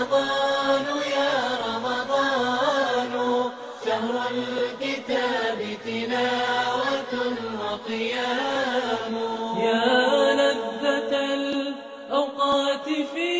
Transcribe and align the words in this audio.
رمضان 0.00 0.86
يا 1.12 1.32
رمضان 1.66 3.12
شهر 3.84 4.14
الكتاب 4.30 5.58
تلاوة 5.84 7.12
وقيام. 7.60 9.14
يا 9.58 10.34
لذة 10.34 11.12
الأوقات 11.34 12.84
في 12.84 13.32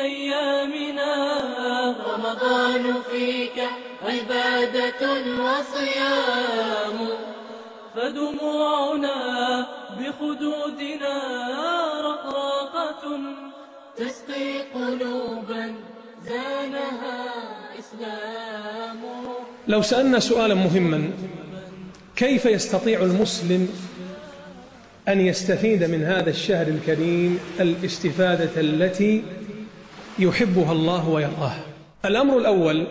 أيامنا 0.00 1.12
رمضان 2.14 3.02
فيك 3.10 3.58
عبادة 4.02 5.02
وصيام. 5.42 6.98
فدموعنا 7.94 9.18
بخدودنا 9.98 11.16
رقراقة 12.00 13.04
تسقي 13.96 14.62
قلوبا 14.74 15.74
زانها 16.24 17.24
إسلام 17.78 19.00
لو 19.68 19.82
سألنا 19.82 20.18
سؤالا 20.18 20.54
مهما 20.54 21.10
كيف 22.16 22.46
يستطيع 22.46 23.02
المسلم 23.02 23.68
أن 25.08 25.20
يستفيد 25.20 25.84
من 25.84 26.02
هذا 26.02 26.30
الشهر 26.30 26.66
الكريم 26.66 27.38
الاستفادة 27.60 28.60
التي 28.60 29.22
يحبها 30.18 30.72
الله 30.72 31.08
ويرضاها 31.08 31.64
الأمر 32.04 32.38
الأول 32.38 32.86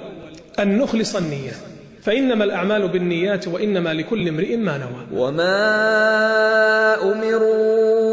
أن 0.59 0.77
نخلص 0.77 1.15
النية 1.15 1.51
فإنما 2.01 2.43
الأعمال 2.43 2.87
بالنيات 2.87 3.47
وإنما 3.47 3.93
لكل 3.93 4.27
امرئ 4.27 4.55
ما 4.57 4.77
نوى. 4.77 5.21
وما 5.21 5.53
أمروا 7.01 8.08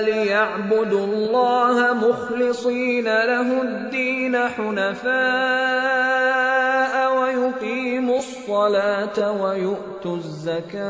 ليعبدوا 0.00 1.06
الله 1.06 1.94
مخلصين 1.94 3.04
له 3.04 3.62
الدين 3.62 4.36
حنفاء 4.48 5.10
ويقيموا 7.18 8.18
الصلاة 8.18 9.32
ويؤتوا 9.42 10.16
الزكاة. 10.16 10.80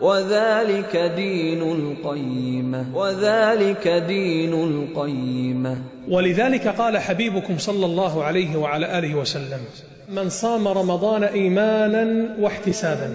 وذلك 0.00 0.96
دين 1.16 1.62
القيمة. 1.62 2.86
وذلك 2.94 3.88
دين 3.88 4.54
القيمة. 4.54 5.76
ولذلك 6.08 6.68
قال 6.68 6.98
حبيبكم 6.98 7.58
صلى 7.58 7.86
الله 7.86 8.24
عليه 8.24 8.56
وعلى 8.56 8.98
آله 8.98 9.14
وسلم 9.14 9.60
من 10.08 10.28
صام 10.28 10.68
رمضان 10.68 11.24
إيمانا 11.24 12.28
واحتسابا. 12.40 13.10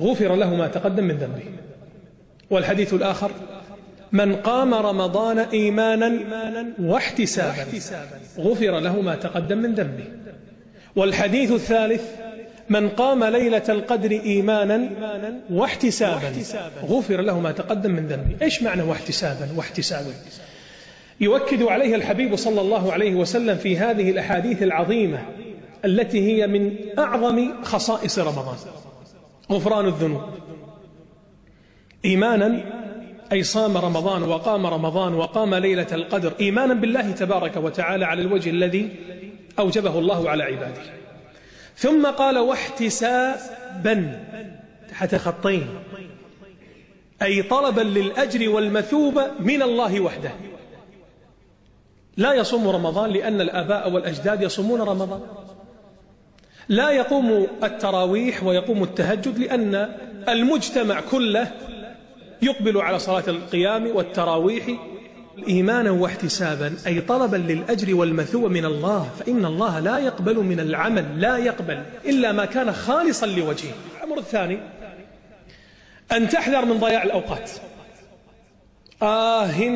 غفر 0.00 0.34
له 0.34 0.54
ما 0.54 0.68
تقدم 0.68 1.04
من 1.04 1.16
ذنبه. 1.16 1.42
والحديث 2.50 2.94
الآخر 2.94 3.30
من 4.12 4.36
قام 4.36 4.74
رمضان 4.74 5.38
إيمانا 5.38 6.18
واحتسابا 6.82 7.66
غفر 8.38 8.78
له 8.80 9.00
ما 9.00 9.14
تقدم 9.14 9.58
من 9.58 9.74
ذنبه. 9.74 10.04
والحديث 10.96 11.52
الثالث 11.52 12.02
من 12.68 12.88
قام 12.88 13.24
ليلة 13.24 13.62
القدر 13.68 14.10
إيمانا 14.10 14.90
واحتسابا 15.50 16.32
غفر 16.82 17.20
له 17.20 17.40
ما 17.40 17.52
تقدم 17.52 17.90
من 17.90 18.06
ذنبه. 18.06 18.36
إيش 18.42 18.62
معنى 18.62 18.82
واحتسابا؟ 18.82 19.48
واحتسابا 19.56 20.12
يؤكد 21.20 21.62
عليها 21.62 21.96
الحبيب 21.96 22.36
صلى 22.36 22.60
الله 22.60 22.92
عليه 22.92 23.14
وسلم 23.14 23.56
في 23.56 23.78
هذه 23.78 24.10
الأحاديث 24.10 24.62
العظيمة 24.62 25.18
التي 25.84 26.20
هي 26.20 26.46
من 26.46 26.76
أعظم 26.98 27.62
خصائص 27.62 28.18
رمضان 28.18 28.56
غفران 29.52 29.86
الذنوب. 29.86 30.22
إيمانا 32.04 32.60
أي 33.32 33.42
صام 33.42 33.76
رمضان 33.76 34.22
وقام 34.22 34.66
رمضان 34.66 35.14
وقام 35.14 35.54
ليلة 35.54 35.86
القدر 35.92 36.32
إيمانا 36.40 36.74
بالله 36.74 37.10
تبارك 37.10 37.56
وتعالى 37.56 38.04
على 38.04 38.22
الوجه 38.22 38.50
الذي 38.50 38.96
أوجبه 39.58 39.98
الله 39.98 40.30
على 40.30 40.42
عباده. 40.42 40.82
ثم 41.76 42.06
قال 42.06 42.38
واحتسابا 42.38 44.24
تحت 44.90 45.14
خطين 45.14 45.66
أي 47.22 47.42
طلبا 47.42 47.80
للأجر 47.80 48.48
والمثوبة 48.48 49.26
من 49.40 49.62
الله 49.62 50.00
وحده. 50.00 50.30
لا 52.16 52.34
يصوم 52.34 52.68
رمضان 52.68 53.10
لأن 53.10 53.40
الآباء 53.40 53.90
والأجداد 53.90 54.42
يصومون 54.42 54.80
رمضان. 54.80 55.20
لا 56.68 56.90
يقوم 56.90 57.46
التراويح 57.62 58.44
ويقوم 58.44 58.82
التهجد 58.82 59.38
لأن 59.38 59.94
المجتمع 60.28 61.00
كله 61.00 61.52
يقبل 62.42 62.78
على 62.78 62.98
صلاة 62.98 63.24
القيام 63.28 63.86
والتراويح 63.86 64.64
إيمانا 65.48 65.90
واحتسابا 65.90 66.76
أي 66.86 67.00
طلبا 67.00 67.36
للأجر 67.36 67.94
والمثوبة 67.94 68.48
من 68.48 68.64
الله 68.64 69.10
فإن 69.18 69.44
الله 69.44 69.80
لا 69.80 69.98
يقبل 69.98 70.36
من 70.36 70.60
العمل 70.60 71.20
لا 71.20 71.36
يقبل 71.38 71.82
إلا 72.04 72.32
ما 72.32 72.44
كان 72.44 72.72
خالصا 72.72 73.26
لوجهه. 73.26 73.72
الأمر 73.98 74.18
الثاني 74.18 74.58
أن 76.12 76.28
تحذر 76.28 76.64
من 76.64 76.78
ضياع 76.78 77.02
الأوقات. 77.02 77.50
آه 79.02 79.68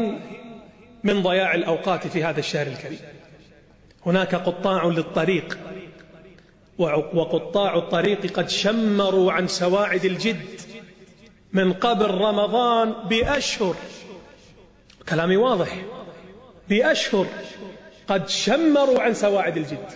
من 1.04 1.22
ضياع 1.22 1.54
الأوقات 1.54 2.06
في 2.06 2.24
هذا 2.24 2.40
الشهر 2.40 2.66
الكريم. 2.66 2.98
هناك 4.06 4.34
قطاع 4.34 4.84
للطريق 4.84 5.58
وقطاع 7.14 7.76
الطريق 7.76 8.32
قد 8.32 8.48
شمروا 8.48 9.32
عن 9.32 9.48
سواعد 9.48 10.04
الجد. 10.04 10.60
من 11.52 11.72
قبل 11.72 12.10
رمضان 12.10 12.92
بأشهر. 12.92 13.76
كلامي 15.08 15.36
واضح. 15.36 15.82
بأشهر. 16.68 17.26
قد 18.08 18.28
شمروا 18.28 19.00
عن 19.00 19.14
سواعد 19.14 19.56
الجد. 19.56 19.86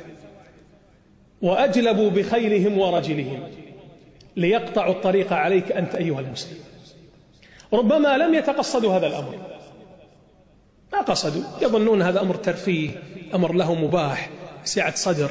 وأجلبوا 1.43 2.11
بخيلهم 2.11 2.79
ورجلهم. 2.79 3.49
ليقطعوا 4.37 4.93
الطريق 4.93 5.33
عليك 5.33 5.73
أنت 5.73 5.95
أيها 5.95 6.21
المسلم. 6.21 6.59
ربما 7.73 8.17
لم 8.17 8.35
يتقصدوا 8.35 8.93
هذا 8.93 9.07
الأمر. 9.07 9.39
ما 10.93 11.01
قصدوا. 11.01 11.43
يظنون 11.63 12.03
هذا 12.03 12.21
أمر 12.21 12.35
ترفيه. 12.35 12.91
أمر 13.35 13.53
له 13.53 13.75
مباح. 13.75 14.31
سعة 14.65 14.95
صدر. 14.95 15.31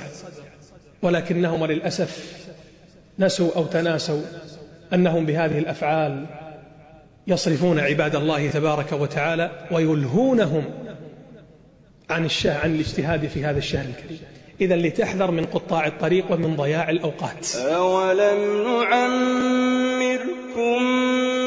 ولكنهم 1.01 1.65
للأسف 1.65 2.45
نسوا 3.19 3.55
أو 3.55 3.65
تناسوا. 3.65 4.21
أنهم 4.93 5.25
بهذه 5.25 5.59
الأفعال 5.59 6.25
يصرفون 7.27 7.79
عباد 7.79 8.15
الله 8.15 8.49
تبارك 8.49 8.91
وتعالى 8.91 9.51
ويلهونهم 9.71 10.63
عن 12.09 12.25
الشاه 12.25 12.57
عن 12.57 12.75
الاجتهاد 12.75 13.27
في 13.27 13.45
هذا 13.45 13.57
الشهر 13.57 13.85
الكريم. 13.85 14.19
إذا 14.61 14.75
لتحذر 14.75 15.31
من 15.31 15.45
قطاع 15.45 15.87
الطريق 15.87 16.31
ومن 16.31 16.55
ضياع 16.55 16.89
الأوقات. 16.89 17.55
أولم 17.55 18.67
نعمركم 18.67 20.83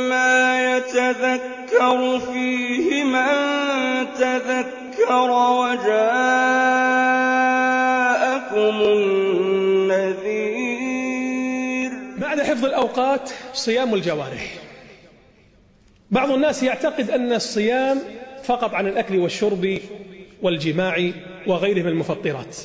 ما 0.09 0.77
يتذكر 0.77 2.19
فيه 2.19 3.05
من 3.05 3.27
تذكر 4.19 5.31
وجاءكم 5.61 5.99
النذير 8.83 10.38
بعد 12.29 12.41
حفظ 12.41 12.65
الأوقات 12.65 13.31
صيام 13.53 13.95
الجوارح. 13.95 14.55
بعض 16.11 16.31
الناس 16.31 16.63
يعتقد 16.63 17.11
أن 17.11 17.33
الصيام 17.33 17.99
فقط 18.45 18.75
عن 18.75 18.87
الأكل 18.87 19.19
والشرب 19.19 19.79
والجماع 20.43 21.11
وغيره 21.47 21.83
من 21.83 21.89
المفطرات. 21.89 22.57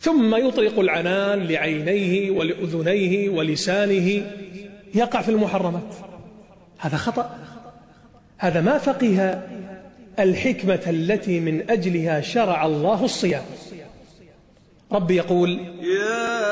ثم 0.00 0.34
يطلق 0.34 0.78
العنان 0.78 1.46
لعينيه 1.46 2.30
ولأذنيه 2.30 3.28
ولسانه 3.28 4.32
يقع 4.94 5.22
في 5.22 5.28
المحرمات. 5.28 5.94
هذا 6.78 6.96
خطأ. 6.96 7.38
هذا 8.38 8.60
ما 8.60 8.78
فقه 8.78 9.42
الحكمة 10.18 10.82
التي 10.86 11.40
من 11.40 11.70
أجلها 11.70 12.20
شرع 12.20 12.66
الله 12.66 13.04
الصيام. 13.04 13.44
رب 14.92 15.10
يقول 15.10 15.50
يا 15.80 16.45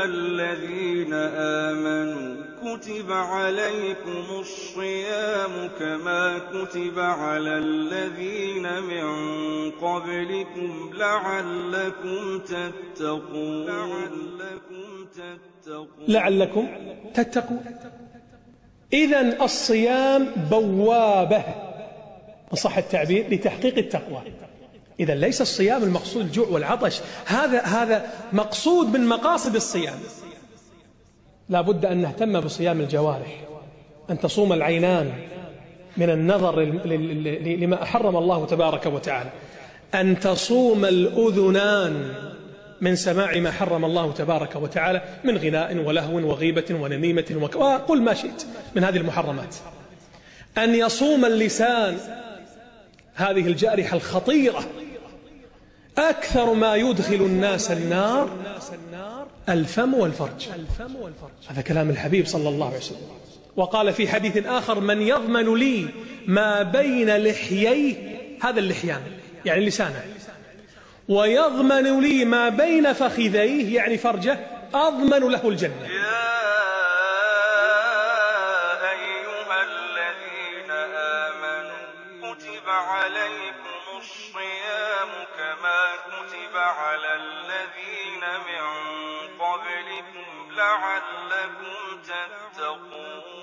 أيها 0.00 0.04
الذين 0.04 1.12
آمنوا 1.12 2.36
كتب 2.62 3.12
عليكم 3.12 4.24
الصيام 4.40 5.68
كما 5.78 6.38
كتب 6.38 6.98
على 6.98 7.58
الذين 7.58 8.80
من 8.82 9.06
قبلكم 9.70 10.90
لعلكم 10.94 12.38
تتقون. 12.38 13.66
لعلكم 16.08 16.68
تتقون. 17.14 17.64
إذا 18.92 19.44
الصيام 19.44 20.26
بوابة 20.50 21.44
صح 22.54 22.78
التعبير 22.78 23.28
لتحقيق 23.30 23.78
التقوى. 23.78 24.22
إذا 25.00 25.14
ليس 25.14 25.40
الصيام 25.40 25.82
المقصود 25.82 26.24
الجوع 26.24 26.48
والعطش 26.48 27.00
هذا 27.26 27.60
هذا 27.60 28.06
مقصود 28.32 28.86
من 28.86 29.06
مقاصد 29.06 29.54
الصيام. 29.54 29.98
لا 31.48 31.60
بد 31.60 31.84
أن 31.84 31.96
نهتم 32.02 32.40
بصيام 32.40 32.80
الجوارح 32.80 33.40
أن 34.10 34.20
تصوم 34.20 34.52
العينان 34.52 35.12
من 35.96 36.10
النظر 36.10 36.60
لما 37.40 37.84
حرم 37.84 38.16
الله 38.16 38.46
تبارك 38.46 38.86
وتعالى. 38.86 39.30
أن 39.94 40.20
تصوم 40.20 40.84
الأذنان 40.84 42.14
من 42.80 42.96
سماع 42.96 43.38
ما 43.38 43.50
حرم 43.50 43.84
الله 43.84 44.12
تبارك 44.12 44.56
وتعالى 44.56 45.02
من 45.24 45.36
غناء 45.36 45.76
ولهو 45.76 46.28
وغيبة 46.28 46.64
ونميمة 46.70 47.48
وقل 47.56 48.02
ما 48.02 48.14
شئت 48.14 48.46
من 48.74 48.84
هذه 48.84 48.96
المحرمات. 48.96 49.56
أن 50.58 50.74
يصوم 50.74 51.24
اللسان 51.24 51.98
هذه 53.14 53.46
الجارحة 53.46 53.96
الخطيرة 53.96 54.64
أكثر 56.00 56.52
ما 56.52 56.76
يدخل 56.76 57.14
الناس 57.14 57.70
النار 57.70 58.30
الفم 59.48 59.94
والفرج. 59.94 60.48
هذا 61.48 61.62
كلام 61.62 61.90
الحبيب 61.90 62.26
صلى 62.26 62.48
الله 62.48 62.66
عليه 62.66 62.76
وسلم. 62.76 63.08
وقال 63.56 63.92
في 63.92 64.08
حديث 64.08 64.46
آخر 64.46 64.80
من 64.80 65.02
يضمن 65.02 65.54
لي 65.54 65.88
ما 66.26 66.62
بين 66.62 67.16
لحييه 67.16 68.18
هذا 68.42 68.60
اللحيان 68.60 69.02
يعني 69.44 69.66
لسانه. 69.66 70.04
ويضمن 71.08 72.00
لي 72.00 72.24
ما 72.24 72.48
بين 72.48 72.92
فخذيه 72.92 73.76
يعني 73.76 73.98
فرجه 73.98 74.38
أضمن 74.74 75.30
له 75.30 75.48
الجنة. 75.48 75.82
يا 75.82 76.30
أيها 78.90 79.58
الذين 79.70 80.70
آمنوا 80.96 82.34
كتب 82.34 82.68
عليكم 82.68 83.98
الصيام 83.98 84.59
كما 85.36 85.96
كتب 86.06 86.56
على 86.56 87.14
الذين 87.14 88.24
من 88.46 88.64
قبلكم 89.38 90.52
لعلكم 90.52 92.02
تتقون. 92.02 93.39